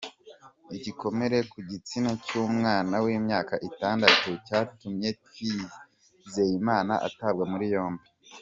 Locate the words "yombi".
7.75-8.07